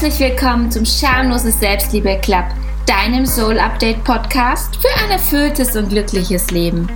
Herzlich 0.00 0.30
willkommen 0.30 0.70
zum 0.70 0.86
Schamloses 0.86 1.60
Selbstliebe 1.60 2.18
Club, 2.22 2.46
deinem 2.86 3.26
Soul 3.26 3.58
Update 3.58 4.02
Podcast 4.02 4.76
für 4.76 5.04
ein 5.04 5.10
erfülltes 5.10 5.76
und 5.76 5.90
glückliches 5.90 6.50
Leben. 6.50 6.88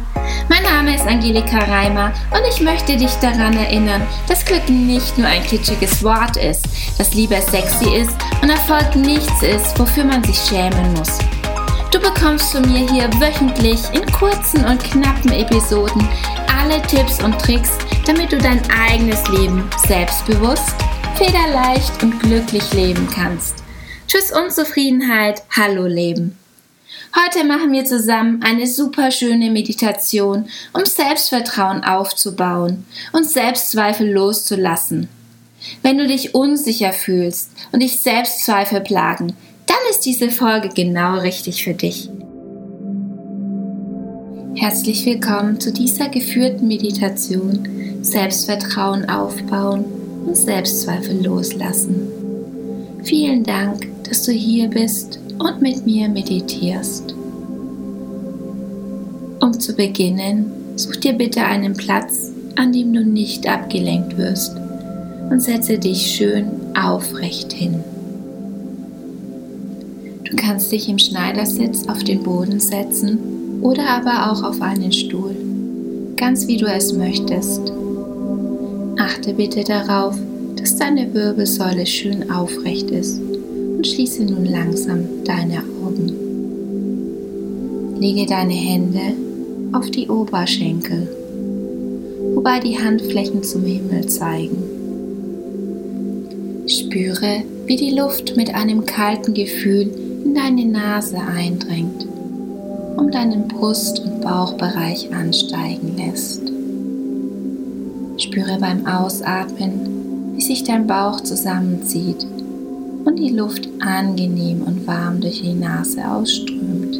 Mein 0.48 0.62
Name 0.62 0.94
ist 0.94 1.06
Angelika 1.06 1.58
Reimer 1.58 2.14
und 2.30 2.40
ich 2.48 2.62
möchte 2.62 2.96
dich 2.96 3.12
daran 3.16 3.58
erinnern, 3.58 4.00
dass 4.26 4.46
Glück 4.46 4.66
nicht 4.70 5.18
nur 5.18 5.26
ein 5.26 5.42
kitschiges 5.42 6.02
Wort 6.02 6.38
ist, 6.38 6.66
dass 6.96 7.12
Liebe 7.12 7.36
sexy 7.42 7.94
ist 7.94 8.16
und 8.40 8.48
Erfolg 8.48 8.96
nichts 8.96 9.42
ist, 9.42 9.78
wofür 9.78 10.04
man 10.04 10.24
sich 10.24 10.38
schämen 10.38 10.94
muss. 10.94 11.18
Du 11.90 12.00
bekommst 12.00 12.52
von 12.52 12.62
mir 12.62 12.90
hier 12.90 13.10
wöchentlich 13.20 13.80
in 13.92 14.10
kurzen 14.12 14.64
und 14.64 14.82
knappen 14.82 15.30
Episoden 15.30 16.08
alle 16.64 16.80
Tipps 16.82 17.22
und 17.22 17.38
Tricks, 17.38 17.70
damit 18.06 18.32
du 18.32 18.38
dein 18.38 18.62
eigenes 18.70 19.28
Leben 19.28 19.68
selbstbewusst, 19.86 20.74
federleicht 21.16 22.02
und 22.02 22.18
glücklich 22.18 22.72
leben 22.72 23.08
kannst. 23.14 23.62
Tschüss 24.08 24.32
Unzufriedenheit, 24.32 25.42
hallo 25.50 25.86
Leben. 25.86 26.36
Heute 27.14 27.46
machen 27.46 27.70
wir 27.70 27.84
zusammen 27.84 28.42
eine 28.42 28.66
super 28.66 29.12
schöne 29.12 29.50
Meditation, 29.50 30.46
um 30.72 30.84
Selbstvertrauen 30.84 31.84
aufzubauen 31.84 32.84
und 33.12 33.30
Selbstzweifel 33.30 34.12
loszulassen. 34.12 35.08
Wenn 35.82 35.98
du 35.98 36.08
dich 36.08 36.34
unsicher 36.34 36.92
fühlst 36.92 37.50
und 37.70 37.80
dich 37.80 38.00
Selbstzweifel 38.00 38.80
plagen, 38.80 39.34
dann 39.66 39.76
ist 39.90 40.00
diese 40.00 40.30
Folge 40.30 40.68
genau 40.70 41.18
richtig 41.18 41.62
für 41.62 41.74
dich. 41.74 42.10
Herzlich 44.56 45.06
willkommen 45.06 45.60
zu 45.60 45.72
dieser 45.72 46.08
geführten 46.08 46.66
Meditation 46.66 48.02
Selbstvertrauen 48.02 49.08
aufbauen 49.08 50.03
und 50.26 50.36
Selbstzweifel 50.36 51.24
loslassen. 51.24 52.08
Vielen 53.02 53.44
Dank, 53.44 53.86
dass 54.08 54.22
du 54.22 54.32
hier 54.32 54.68
bist 54.68 55.18
und 55.38 55.60
mit 55.60 55.84
mir 55.84 56.08
meditierst. 56.08 57.14
Um 59.40 59.58
zu 59.60 59.74
beginnen, 59.74 60.50
such 60.76 60.96
dir 60.96 61.12
bitte 61.12 61.44
einen 61.44 61.74
Platz, 61.74 62.30
an 62.56 62.72
dem 62.72 62.92
du 62.92 63.04
nicht 63.04 63.48
abgelenkt 63.48 64.16
wirst 64.16 64.56
und 65.30 65.40
setze 65.40 65.78
dich 65.78 66.06
schön 66.06 66.46
aufrecht 66.74 67.52
hin. 67.52 67.82
Du 70.24 70.36
kannst 70.36 70.72
dich 70.72 70.88
im 70.88 70.98
Schneidersitz 70.98 71.86
auf 71.88 72.02
den 72.04 72.22
Boden 72.22 72.58
setzen 72.60 73.60
oder 73.60 73.88
aber 73.88 74.32
auch 74.32 74.42
auf 74.42 74.60
einen 74.62 74.92
Stuhl, 74.92 75.36
ganz 76.16 76.46
wie 76.48 76.56
du 76.56 76.66
es 76.66 76.92
möchtest. 76.92 77.72
Achte 78.96 79.34
bitte 79.34 79.64
darauf, 79.64 80.16
dass 80.56 80.76
deine 80.76 81.12
Wirbelsäule 81.12 81.84
schön 81.84 82.30
aufrecht 82.30 82.90
ist 82.90 83.20
und 83.20 83.86
schließe 83.86 84.24
nun 84.24 84.44
langsam 84.44 85.00
deine 85.24 85.58
Augen. 85.84 86.12
Lege 87.98 88.26
deine 88.26 88.54
Hände 88.54 89.14
auf 89.72 89.90
die 89.90 90.08
Oberschenkel, 90.08 91.08
wobei 92.34 92.60
die 92.60 92.78
Handflächen 92.78 93.42
zum 93.42 93.64
Himmel 93.64 94.06
zeigen. 94.06 94.62
Spüre, 96.66 97.42
wie 97.66 97.76
die 97.76 97.90
Luft 97.90 98.36
mit 98.36 98.54
einem 98.54 98.86
kalten 98.86 99.34
Gefühl 99.34 99.90
in 100.24 100.34
deine 100.34 100.64
Nase 100.66 101.18
eindringt 101.18 102.06
und 102.96 103.14
deinen 103.14 103.48
Brust- 103.48 104.00
und 104.00 104.20
Bauchbereich 104.20 105.12
ansteigen 105.12 105.96
lässt. 105.96 106.53
Spüre 108.24 108.56
beim 108.58 108.86
Ausatmen, 108.86 110.32
wie 110.34 110.40
sich 110.40 110.64
dein 110.64 110.86
Bauch 110.86 111.20
zusammenzieht 111.20 112.26
und 113.04 113.18
die 113.18 113.28
Luft 113.28 113.68
angenehm 113.80 114.62
und 114.62 114.86
warm 114.86 115.20
durch 115.20 115.42
die 115.42 115.52
Nase 115.52 116.08
ausströmt. 116.08 116.98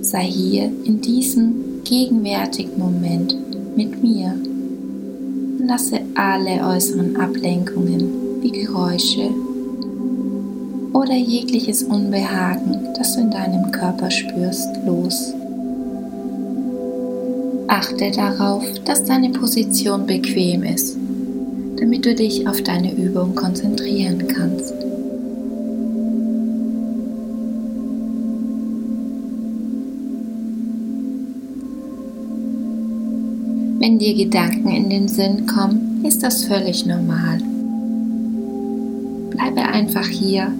Sei 0.00 0.24
hier 0.24 0.72
in 0.84 1.02
diesem 1.02 1.82
gegenwärtigen 1.84 2.78
Moment 2.78 3.36
mit 3.76 4.02
mir 4.02 4.32
und 4.32 5.66
lasse 5.66 6.00
alle 6.14 6.66
äußeren 6.66 7.16
Ablenkungen 7.16 8.40
wie 8.40 8.50
Geräusche 8.50 9.28
oder 10.94 11.14
jegliches 11.14 11.82
Unbehagen, 11.82 12.88
das 12.96 13.14
du 13.14 13.20
in 13.20 13.30
deinem 13.30 13.70
Körper 13.72 14.10
spürst, 14.10 14.70
los. 14.86 15.34
Achte 17.72 18.10
darauf, 18.10 18.64
dass 18.84 19.04
deine 19.04 19.30
Position 19.30 20.06
bequem 20.06 20.62
ist 20.62 20.98
damit 21.82 22.06
du 22.06 22.14
dich 22.14 22.46
auf 22.46 22.62
deine 22.62 22.94
Übung 22.94 23.34
konzentrieren 23.34 24.28
kannst. 24.28 24.72
Wenn 33.80 33.98
dir 33.98 34.14
Gedanken 34.14 34.68
in 34.68 34.88
den 34.88 35.08
Sinn 35.08 35.46
kommen, 35.46 36.04
ist 36.04 36.22
das 36.22 36.44
völlig 36.44 36.86
normal. 36.86 37.38
Bleibe 39.30 39.62
einfach 39.62 40.06
hier 40.06 40.52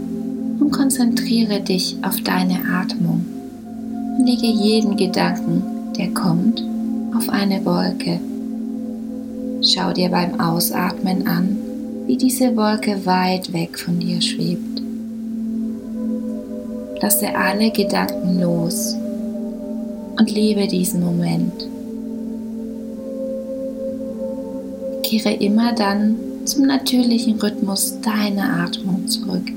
und 0.58 0.72
konzentriere 0.72 1.60
dich 1.60 1.96
auf 2.02 2.20
deine 2.22 2.58
Atmung 2.68 3.24
lege 4.18 4.46
jeden 4.46 4.96
Gedanken, 4.96 5.62
der 5.96 6.12
kommt, 6.12 6.62
auf 7.16 7.28
eine 7.28 7.64
Wolke. 7.64 8.20
Schau 9.62 9.92
dir 9.92 10.08
beim 10.08 10.40
Ausatmen 10.40 11.26
an, 11.26 11.56
wie 12.06 12.16
diese 12.16 12.56
Wolke 12.56 13.06
weit 13.06 13.52
weg 13.52 13.78
von 13.78 13.98
dir 13.98 14.20
schwebt. 14.20 14.82
Lasse 17.00 17.34
alle 17.34 17.70
Gedanken 17.70 18.40
los 18.40 18.96
und 20.18 20.30
lebe 20.30 20.66
diesen 20.66 21.02
Moment. 21.02 21.68
Kehre 25.02 25.32
immer 25.34 25.72
dann 25.74 26.16
zum 26.44 26.66
natürlichen 26.66 27.38
Rhythmus 27.40 28.00
deiner 28.00 28.64
Atmung 28.64 29.06
zurück, 29.06 29.50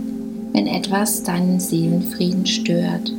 wenn 0.54 0.68
etwas 0.68 1.24
deinen 1.24 1.60
Seelenfrieden 1.60 2.46
stört. 2.46 3.12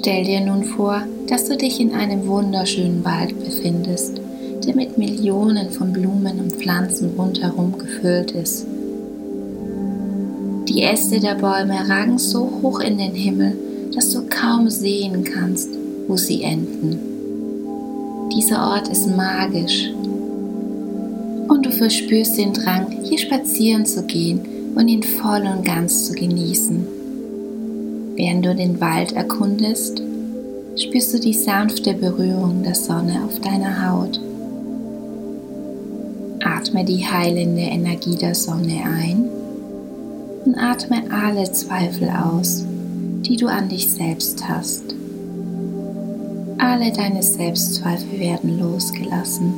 Stell 0.00 0.24
dir 0.24 0.40
nun 0.40 0.64
vor, 0.64 1.02
dass 1.28 1.44
du 1.44 1.58
dich 1.58 1.78
in 1.78 1.92
einem 1.92 2.26
wunderschönen 2.26 3.04
Wald 3.04 3.38
befindest, 3.38 4.18
der 4.64 4.74
mit 4.74 4.96
Millionen 4.96 5.68
von 5.68 5.92
Blumen 5.92 6.40
und 6.40 6.54
Pflanzen 6.54 7.10
rundherum 7.18 7.76
gefüllt 7.76 8.30
ist. 8.30 8.64
Die 10.70 10.82
Äste 10.84 11.20
der 11.20 11.34
Bäume 11.34 11.86
ragen 11.86 12.16
so 12.16 12.50
hoch 12.62 12.80
in 12.80 12.96
den 12.96 13.14
Himmel, 13.14 13.54
dass 13.94 14.10
du 14.10 14.22
kaum 14.22 14.70
sehen 14.70 15.22
kannst, 15.22 15.68
wo 16.08 16.16
sie 16.16 16.44
enden. 16.44 16.98
Dieser 18.34 18.70
Ort 18.70 18.88
ist 18.88 19.06
magisch 19.14 19.90
und 21.46 21.66
du 21.66 21.70
verspürst 21.70 22.38
den 22.38 22.54
Drang, 22.54 22.86
hier 23.02 23.18
spazieren 23.18 23.84
zu 23.84 24.04
gehen 24.04 24.40
und 24.74 24.88
ihn 24.88 25.02
voll 25.02 25.42
und 25.42 25.62
ganz 25.62 26.06
zu 26.06 26.14
genießen. 26.14 26.99
Während 28.22 28.44
du 28.44 28.54
den 28.54 28.82
Wald 28.82 29.12
erkundest, 29.12 30.02
spürst 30.76 31.14
du 31.14 31.18
die 31.18 31.32
sanfte 31.32 31.94
Berührung 31.94 32.62
der 32.62 32.74
Sonne 32.74 33.24
auf 33.24 33.40
deiner 33.40 33.88
Haut. 33.88 34.20
Atme 36.44 36.84
die 36.84 37.02
heilende 37.06 37.62
Energie 37.62 38.16
der 38.16 38.34
Sonne 38.34 38.82
ein 38.84 39.24
und 40.44 40.54
atme 40.54 41.02
alle 41.10 41.50
Zweifel 41.50 42.10
aus, 42.10 42.66
die 43.22 43.38
du 43.38 43.46
an 43.46 43.70
dich 43.70 43.90
selbst 43.90 44.46
hast. 44.46 44.82
Alle 46.58 46.92
deine 46.92 47.22
Selbstzweifel 47.22 48.20
werden 48.20 48.60
losgelassen, 48.60 49.54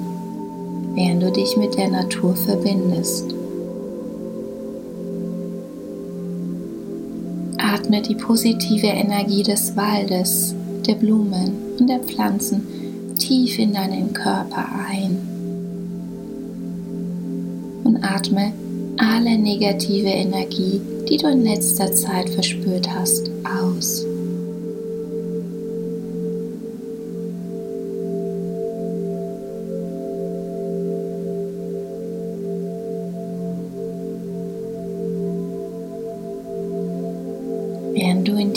während 0.94 1.20
du 1.20 1.32
dich 1.32 1.56
mit 1.56 1.76
der 1.76 1.90
Natur 1.90 2.36
verbindest. 2.36 3.34
Atme 7.92 8.08
die 8.08 8.14
positive 8.14 8.86
Energie 8.86 9.42
des 9.42 9.76
Waldes, 9.76 10.54
der 10.86 10.94
Blumen 10.94 11.52
und 11.78 11.90
der 11.90 11.98
Pflanzen 11.98 12.62
tief 13.18 13.58
in 13.58 13.74
deinen 13.74 14.14
Körper 14.14 14.64
ein. 14.88 15.18
Und 17.84 18.02
atme 18.02 18.54
alle 18.96 19.36
negative 19.36 20.08
Energie, 20.08 20.80
die 21.06 21.18
du 21.18 21.28
in 21.28 21.44
letzter 21.44 21.92
Zeit 21.92 22.30
verspürt 22.30 22.88
hast, 22.88 23.30
aus. 23.60 24.06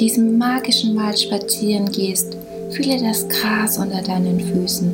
Diesem 0.06 0.38
magischen 0.38 0.96
Wald 0.96 1.20
spazieren 1.20 1.92
gehst, 1.92 2.38
fühle 2.72 3.00
das 3.00 3.28
Gras 3.28 3.78
unter 3.78 4.02
deinen 4.02 4.40
Füßen. 4.40 4.94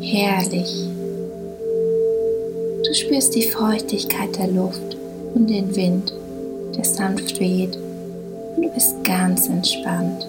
Herrlich. 0.00 0.88
Du 2.86 2.94
spürst 2.94 3.34
die 3.34 3.48
Feuchtigkeit 3.48 4.36
der 4.38 4.48
Luft 4.48 4.96
und 5.34 5.50
den 5.50 5.74
Wind, 5.74 6.12
der 6.76 6.84
sanft 6.84 7.40
weht 7.40 7.76
und 8.56 8.62
du 8.62 8.70
bist 8.70 9.02
ganz 9.04 9.48
entspannt. 9.48 10.26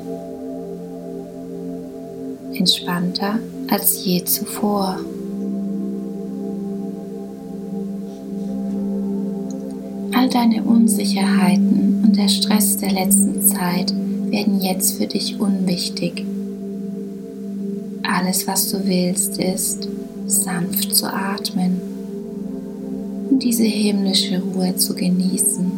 Entspannter 2.54 3.40
als 3.70 4.04
je 4.06 4.24
zuvor. 4.24 5.00
All 10.14 10.30
deine 10.30 10.64
Unsicherheiten 10.64 11.91
und 12.12 12.18
der 12.18 12.28
Stress 12.28 12.76
der 12.76 12.92
letzten 12.92 13.42
Zeit 13.42 13.94
werden 13.96 14.60
jetzt 14.60 14.98
für 14.98 15.08
dich 15.08 15.40
unwichtig. 15.40 16.26
Alles, 18.04 18.46
was 18.48 18.70
du 18.70 18.86
willst, 18.86 19.38
ist 19.38 19.88
sanft 20.26 20.94
zu 20.94 21.06
atmen 21.06 21.80
und 23.30 23.42
diese 23.42 23.64
himmlische 23.64 24.42
Ruhe 24.42 24.76
zu 24.76 24.94
genießen. 24.94 25.72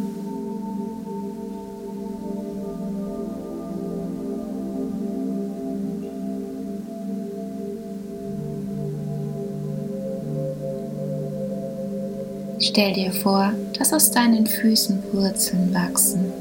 Stell 12.58 12.92
dir 12.92 13.12
vor, 13.12 13.52
dass 13.78 13.92
aus 13.92 14.10
deinen 14.10 14.46
Füßen 14.46 15.02
Wurzeln 15.12 15.74
wachsen. 15.74 16.32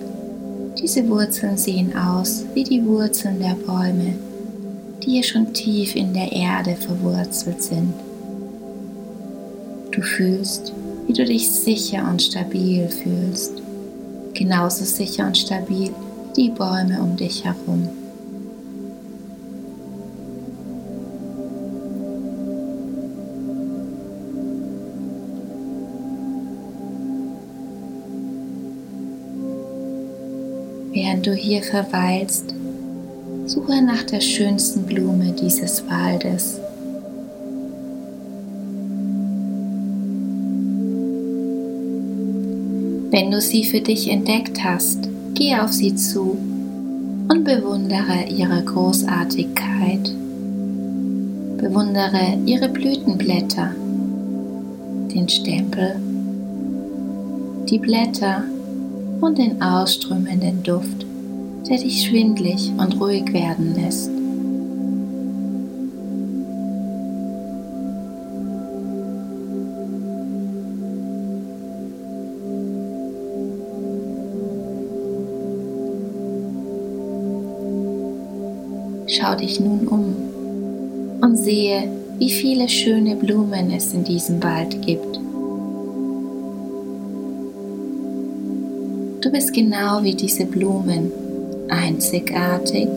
Diese 0.79 1.07
Wurzeln 1.09 1.57
sehen 1.57 1.95
aus 1.95 2.45
wie 2.53 2.63
die 2.63 2.85
Wurzeln 2.85 3.39
der 3.39 3.55
Bäume, 3.55 4.15
die 5.01 5.11
hier 5.11 5.23
schon 5.23 5.53
tief 5.53 5.95
in 5.95 6.13
der 6.13 6.31
Erde 6.31 6.75
verwurzelt 6.75 7.61
sind. 7.61 7.93
Du 9.91 10.01
fühlst, 10.01 10.73
wie 11.07 11.13
du 11.13 11.25
dich 11.25 11.49
sicher 11.49 12.07
und 12.09 12.21
stabil 12.21 12.87
fühlst, 12.89 13.53
genauso 14.33 14.85
sicher 14.85 15.27
und 15.27 15.37
stabil 15.37 15.89
wie 15.89 15.93
die 16.35 16.49
Bäume 16.49 16.99
um 17.01 17.15
dich 17.15 17.45
herum. 17.45 17.89
Während 30.93 31.25
du 31.25 31.33
hier 31.33 31.63
verweilst, 31.63 32.53
suche 33.47 33.81
nach 33.81 34.03
der 34.03 34.21
schönsten 34.21 34.83
Blume 34.83 35.31
dieses 35.31 35.83
Waldes. 35.89 36.59
Wenn 43.09 43.31
du 43.31 43.41
sie 43.41 43.63
für 43.63 43.81
dich 43.81 44.07
entdeckt 44.11 44.63
hast, 44.63 45.09
geh 45.33 45.55
auf 45.55 45.73
sie 45.73 45.95
zu 45.95 46.37
und 47.27 47.43
bewundere 47.43 48.29
ihre 48.29 48.63
Großartigkeit. 48.63 50.11
Bewundere 51.57 52.37
ihre 52.45 52.69
Blütenblätter, 52.69 53.73
den 55.11 55.27
Stempel, 55.27 55.95
die 57.67 57.79
Blätter 57.79 58.43
und 59.23 59.37
den 59.37 59.61
ausströmenden 59.61 60.63
Duft, 60.63 61.05
der 61.69 61.77
dich 61.77 62.05
schwindlig 62.05 62.71
und 62.77 62.99
ruhig 62.99 63.31
werden 63.31 63.73
lässt. 63.75 64.09
Schau 79.07 79.35
dich 79.35 79.59
nun 79.59 79.87
um 79.87 81.21
und 81.21 81.37
sehe, 81.37 81.89
wie 82.17 82.29
viele 82.29 82.67
schöne 82.67 83.15
Blumen 83.15 83.71
es 83.71 83.93
in 83.93 84.03
diesem 84.03 84.43
Wald 84.43 84.81
gibt. 84.81 85.19
Du 89.23 89.31
bist 89.31 89.53
genau 89.53 90.03
wie 90.03 90.15
diese 90.15 90.45
Blumen, 90.45 91.09
einzigartig 91.69 92.89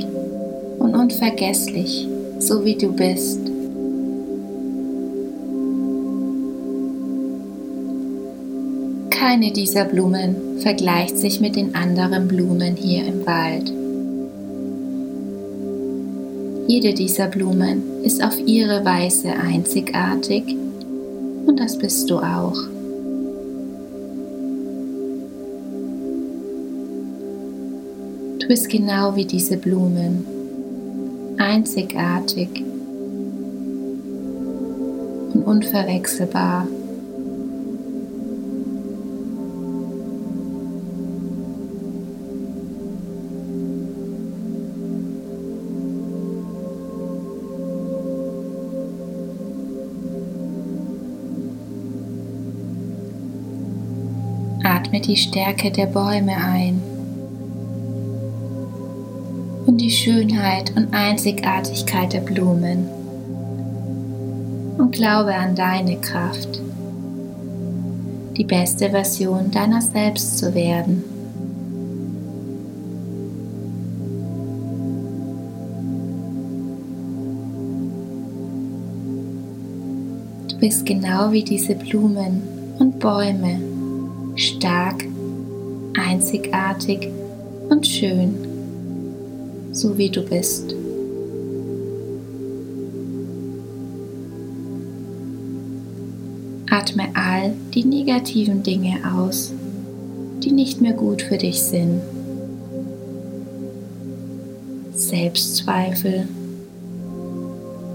und 0.81 0.96
unvergesslich, 0.96 2.08
so 2.40 2.64
wie 2.64 2.75
du 2.75 2.90
bist. 2.90 3.38
Keine 9.11 9.52
dieser 9.52 9.84
Blumen 9.84 10.58
vergleicht 10.58 11.17
sich 11.17 11.40
mit 11.40 11.55
den 11.55 11.76
anderen 11.76 12.26
Blumen 12.26 12.75
hier 12.75 13.06
im 13.06 13.25
Wald. 13.25 13.73
Jede 16.67 16.93
dieser 16.93 17.28
Blumen 17.28 18.02
ist 18.02 18.20
auf 18.25 18.37
ihre 18.44 18.84
Weise 18.84 19.28
einzigartig 19.28 20.43
und 21.46 21.61
das 21.61 21.78
bist 21.78 22.11
du 22.11 22.19
auch. 22.19 22.75
Du 28.46 28.50
bist 28.50 28.69
genau 28.69 29.16
wie 29.16 29.25
diese 29.25 29.56
Blumen, 29.56 30.25
einzigartig 31.37 32.48
und 35.34 35.43
unverwechselbar. 35.43 36.69
Atme 54.62 55.00
die 55.00 55.16
Stärke 55.16 55.72
der 55.72 55.87
Bäume 55.87 56.37
ein 56.37 56.81
und 59.66 59.80
die 59.80 59.90
Schönheit 59.90 60.75
und 60.76 60.94
Einzigartigkeit 60.94 62.12
der 62.12 62.20
Blumen. 62.20 62.88
Und 64.78 64.92
glaube 64.92 65.35
an 65.35 65.56
deine 65.56 65.96
Kraft, 65.96 66.61
die 68.37 68.44
beste 68.44 68.90
Version 68.90 69.50
deiner 69.50 69.82
selbst 69.82 70.38
zu 70.38 70.54
werden. 70.54 71.02
Du 80.49 80.58
bist 80.58 80.87
genau 80.87 81.32
wie 81.32 81.42
diese 81.42 81.75
Blumen 81.75 82.42
und 82.78 82.99
Bäume, 82.99 83.58
stark, 84.37 85.04
einzigartig 85.94 87.08
und 87.68 87.87
schön 87.87 88.55
so 89.76 89.99
wie 89.99 90.09
du 90.09 90.23
bist. 90.23 90.75
Atme 96.71 97.09
all 97.14 97.52
die 97.75 97.85
negativen 97.85 98.62
Dinge 98.62 98.99
aus, 99.14 99.52
die 100.42 100.52
nicht 100.52 100.80
mehr 100.80 100.95
gut 100.95 101.23
für 101.23 101.37
dich 101.37 101.62
sind. 101.62 102.00
Selbstzweifel, 104.95 106.26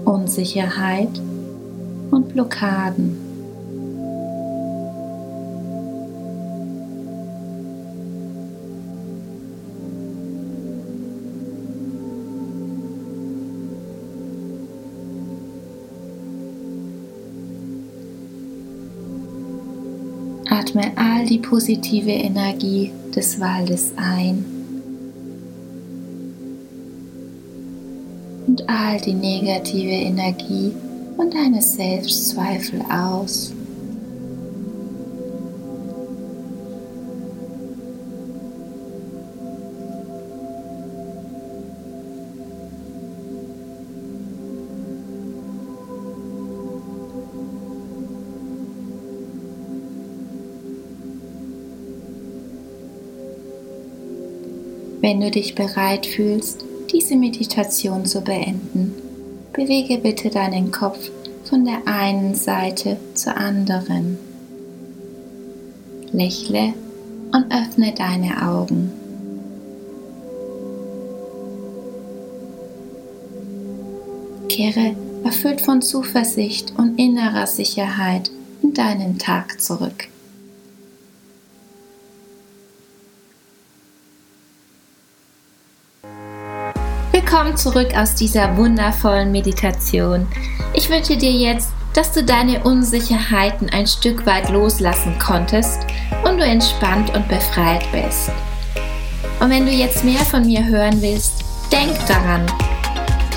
Unsicherheit 0.04 1.20
und 2.10 2.28
Blockaden. 2.28 3.21
Atme 20.52 20.92
all 20.96 21.24
die 21.24 21.38
positive 21.38 22.10
Energie 22.10 22.92
des 23.16 23.40
Waldes 23.40 23.92
ein 23.96 24.44
und 28.46 28.68
all 28.68 29.00
die 29.00 29.14
negative 29.14 29.88
Energie 29.88 30.72
und 31.16 31.32
deine 31.32 31.62
Selbstzweifel 31.62 32.82
aus. 32.90 33.54
Wenn 55.02 55.20
du 55.20 55.32
dich 55.32 55.56
bereit 55.56 56.06
fühlst, 56.06 56.64
diese 56.92 57.16
Meditation 57.16 58.06
zu 58.06 58.20
beenden, 58.20 58.94
bewege 59.52 59.98
bitte 59.98 60.30
deinen 60.30 60.70
Kopf 60.70 61.10
von 61.42 61.64
der 61.64 61.82
einen 61.86 62.36
Seite 62.36 62.98
zur 63.12 63.36
anderen. 63.36 64.16
Lächle 66.12 66.74
und 67.32 67.52
öffne 67.52 67.92
deine 67.92 68.48
Augen. 68.48 68.92
Kehre 74.48 74.94
erfüllt 75.24 75.62
von 75.62 75.82
Zuversicht 75.82 76.74
und 76.78 76.96
innerer 76.96 77.48
Sicherheit 77.48 78.30
in 78.62 78.72
deinen 78.72 79.18
Tag 79.18 79.60
zurück. 79.60 80.11
Willkommen 87.32 87.56
zurück 87.56 87.96
aus 87.96 88.14
dieser 88.14 88.58
wundervollen 88.58 89.32
Meditation. 89.32 90.28
Ich 90.74 90.90
wünsche 90.90 91.16
dir 91.16 91.32
jetzt, 91.32 91.70
dass 91.94 92.12
du 92.12 92.22
deine 92.22 92.62
Unsicherheiten 92.62 93.70
ein 93.70 93.86
Stück 93.86 94.26
weit 94.26 94.50
loslassen 94.50 95.18
konntest 95.18 95.80
und 96.28 96.36
du 96.36 96.44
entspannt 96.44 97.08
und 97.16 97.26
befreit 97.28 97.90
bist. 97.90 98.30
Und 99.40 99.48
wenn 99.48 99.64
du 99.64 99.72
jetzt 99.72 100.04
mehr 100.04 100.20
von 100.20 100.44
mir 100.44 100.62
hören 100.62 101.00
willst, 101.00 101.42
denk 101.72 101.96
daran, 102.06 102.44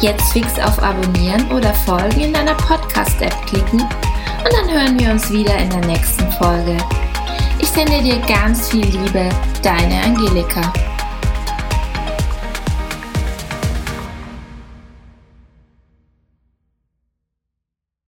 jetzt 0.02 0.34
fix 0.34 0.60
auf 0.60 0.78
Abonnieren 0.84 1.50
oder 1.54 1.74
Folgen 1.74 2.20
in 2.20 2.34
deiner 2.34 2.56
Podcast-App 2.56 3.48
klicken 3.48 3.80
und 3.80 4.52
dann 4.52 4.70
hören 4.74 5.00
wir 5.00 5.10
uns 5.10 5.32
wieder 5.32 5.58
in 5.58 5.70
der 5.70 5.86
nächsten 5.86 6.30
Folge. 6.34 6.76
Ich 7.60 7.70
sende 7.70 8.04
dir 8.04 8.20
ganz 8.28 8.68
viel 8.68 8.88
Liebe, 8.88 9.30
deine 9.64 10.04
Angelika. 10.04 10.74